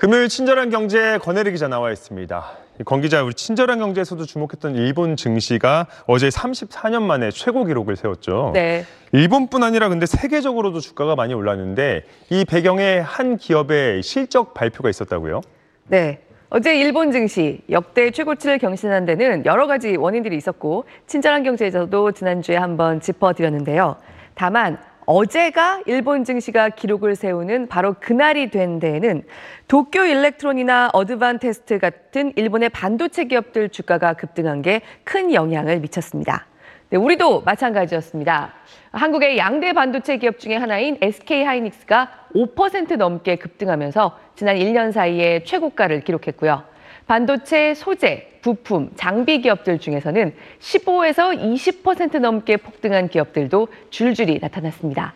[0.00, 2.42] 금요일 친절한 경제 권혜리 기자 나와 있습니다.
[2.86, 8.52] 권 기자, 우리 친절한 경제에서도 주목했던 일본 증시가 어제 34년 만에 최고 기록을 세웠죠.
[8.54, 8.86] 네.
[9.12, 15.42] 일본뿐 아니라 근데 세계적으로도 주가가 많이 올랐는데 이 배경에 한 기업의 실적 발표가 있었다고요?
[15.88, 16.20] 네.
[16.48, 23.02] 어제 일본 증시 역대 최고치를 경신한 데는 여러 가지 원인들이 있었고 친절한 경제에서도 지난주에 한번
[23.02, 23.96] 짚어드렸는데요.
[24.34, 24.78] 다만
[25.10, 29.24] 어제가 일본 증시가 기록을 세우는 바로 그날이 된 데에는
[29.66, 36.46] 도쿄 일렉트론이나 어드반테스트 같은 일본의 반도체 기업들 주가가 급등한 게 큰 영향을 미쳤습니다.
[36.90, 38.52] 네, 우리도 마찬가지였습니다.
[38.92, 46.02] 한국의 양대 반도체 기업 중에 하나인 SK 하이닉스가 5% 넘게 급등하면서 지난 1년 사이에 최고가를
[46.02, 46.62] 기록했고요.
[47.10, 55.14] 반도체 소재, 부품, 장비 기업들 중에서는 15에서 20% 넘게 폭등한 기업들도 줄줄이 나타났습니다.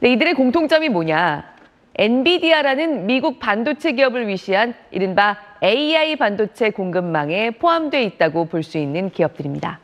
[0.00, 1.50] 네, 이들의 공통점이 뭐냐?
[1.96, 9.80] 엔비디아라는 미국 반도체 기업을 위시한 이른바 AI 반도체 공급망에 포함되어 있다고 볼 수 있는 기업들입니다.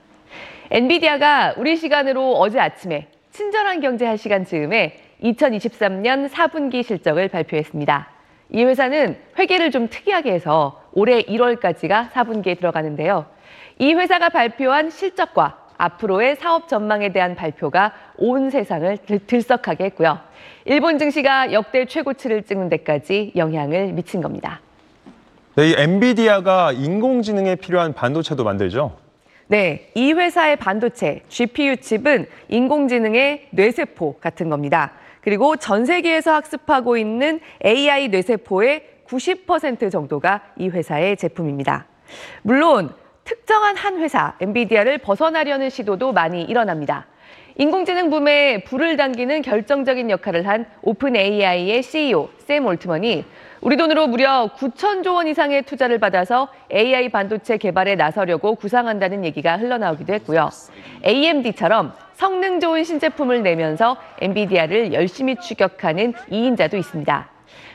[0.70, 8.16] 엔비디아가 우리 시간으로 어제 아침에 친절한 경제 할 시간 즈음에 2023년 4분기 실적을 발표했습니다.
[8.50, 13.27] 이 회사는 회계를 좀 특이하게 해서 올해 1월까지가 4분기에 들어가는데요.
[13.78, 20.19] 이 회사가 발표한 실적과 앞으로의 사업 전망에 대한 발표가 온 세상을 들썩하게 했고요.
[20.64, 24.61] 일본 증시가 역대 최고치를 찍는 데까지 영향을 미친 겁니다.
[25.55, 28.97] 네, 이 엔비디아가 인공지능에 필요한 반도체도 만들죠?
[29.48, 34.92] 네, 이 회사의 반도체 GPU 칩은 인공지능의 뇌세포 같은 겁니다.
[35.27, 41.86] 그리고 전 세계에서 학습하고 있는 AI 뇌세포의 90% 정도가 이 회사의 제품입니다.
[42.42, 47.06] 물론 특정한 한 회사, 엔비디아를 벗어나려는 시도도 많이 일어납니다.
[47.58, 53.24] 인공지능 붐에 불을 당기는 결정적인 역할을 한 오픈 AI의 CEO 샘 올트먼이
[53.62, 60.12] 우리 돈으로 무려 9천조 원 이상의 투자를 받아서 AI 반도체 개발에 나서려고 구상한다는 얘기가 흘러나오기도
[60.12, 60.50] 했고요.
[61.02, 67.28] AMD처럼 성능 좋은 신제품을 내면서 엔비디아를 열심히 추격하는 이인자도 있습니다.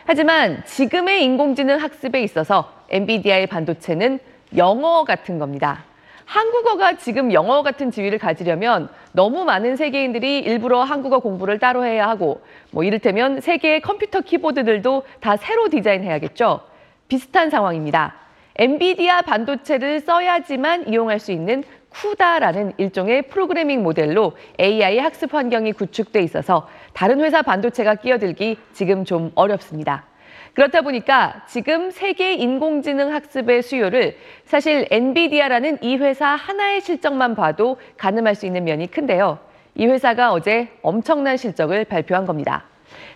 [0.05, 4.19] 하지만 지금의 인공지능 학습에 있어서 엔비디아의 반도체는
[4.57, 5.85] 영어 같은 겁니다.
[6.31, 12.39] 한국어가 지금 영어 같은 지위를 가지려면 너무 많은 세계인들이 일부러 한국어 공부를 따로 해야 하고
[12.71, 16.61] 뭐 이를테면 세계의 컴퓨터 키보드들도 다 새로 디자인해야겠죠.
[17.09, 18.15] 비슷한 상황입니다.
[18.55, 26.65] 엔비디아 반도체를 써야지만 이용할 수 있는 쿠다라는 일종의 프로그래밍 모델로 AI 학습 환경이 구축돼 있어서
[26.93, 30.05] 다른 회사 반도체가 끼어들기 지금 좀 어렵습니다.
[30.53, 38.35] 그렇다 보니까 지금 세계 인공지능 학습의 수요를 사실 엔비디아라는 이 회사 하나의 실적만 봐도 가늠할
[38.35, 39.39] 수 있는 면이 큰데요.
[39.75, 42.65] 이 회사가 어제 엄청난 실적을 발표한 겁니다.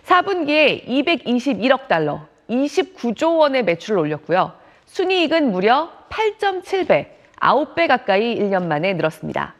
[0.06, 4.52] 4분기에 221억 달러, 29조 원의 매출을 올렸고요.
[4.86, 7.06] 순이익은 무려 8.7배,
[7.38, 9.54] 9배 가까이 1년 만에 늘었습니다.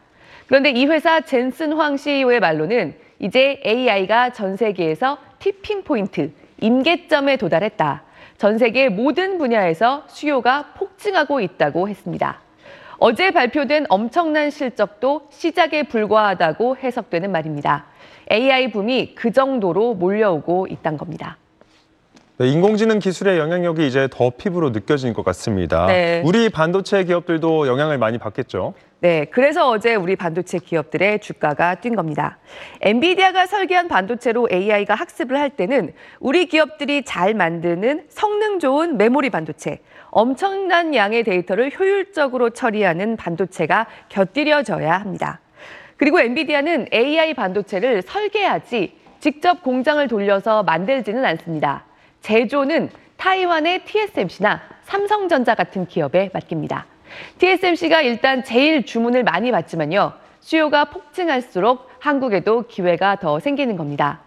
[0.46, 8.02] 그런데 이 회사 젠슨 황 CEO의 말로는 이제 AI가 전 세계에서 티핑 포인트, 임계점에 도달했다.
[8.38, 12.40] 전 세계 모든 분야에서 수요가 폭증하고 있다고 했습니다.
[12.98, 17.86] 어제 발표된 엄청난 실적도 시작에 불과하다고 해석되는 말입니다.
[18.30, 21.36] AI 붐이 그 정도로 몰려오고 있다는 겁니다.
[22.38, 25.86] 네, 인공지능 기술의 영향력이 이제 더 피부로 느껴지는 것 같습니다.
[25.86, 26.22] 네.
[26.22, 28.74] 우리 반도체 기업들도 영향을 많이 받겠죠?
[29.00, 32.36] 네, 그래서 어제 우리 반도체 기업들의 주가가 뛴 겁니다.
[32.82, 39.78] 엔비디아가 설계한 반도체로 AI가 학습을 할 때는 우리 기업들이 잘 만드는 성능 좋은 메모리 반도체,
[40.10, 45.40] 엄청난 양의 데이터를 효율적으로 처리하는 반도체가 곁들여져야 합니다.
[45.96, 51.85] 그리고 엔비디아는 AI 반도체를 설계하지 직접 공장을 돌려서 만들지는 않습니다.
[52.20, 56.86] 제조는 타이완의 TSMC나 삼성전자 같은 기업에 맡깁니다.
[57.38, 60.12] TSMC가 일단 제일 주문을 많이 받지만요.
[60.40, 64.20] 수요가 폭증할수록 한국에도 기회가 더 생기는 겁니다.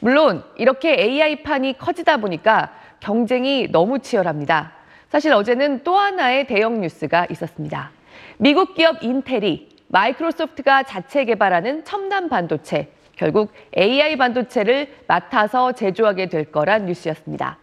[0.00, 4.72] 물론 이렇게 AI판이 커지다 보니까 경쟁이 너무 치열합니다.
[5.08, 7.90] 사실 어제는 또 하나의 대형 뉴스가 있었습니다.
[8.38, 16.86] 미국 기업 인텔이 마이크로소프트가 자체 개발하는 첨단 반도체, 결국 AI 반도체를 맡아서 제조하게 될 거란
[16.86, 17.58] 뉴스였습니다.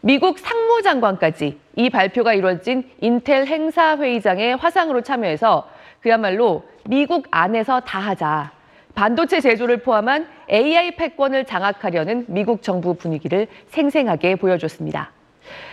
[0.00, 5.68] 미국 상무장관까지 이 발표가 이루어진 인텔 행사 회의장에 화상으로 참여해서
[6.00, 8.52] 그야말로 미국 안에서 다 하자.
[8.94, 15.10] 반도체 제조를 포함한 AI 패권을 장악하려는 미국 정부 분위기를 생생하게 보여줬습니다.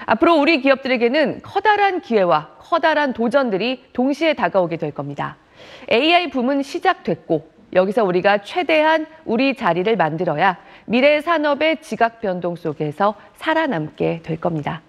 [0.08, 5.38] 앞으로 우리 기업들에게는 커다란 기회와 커다란 도전들이 동시에 다가오게 될 겁니다.
[5.90, 14.22] AI 붐은 시작됐고 여기서 우리가 최대한 우리 자리를 만들어야 미래 산업의 지각 변동 속에서 살아남게
[14.24, 14.82] 될 겁니다.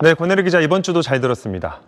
[0.00, 1.80] 네, 권혜리 기자 이번 주도 잘 들었습니다.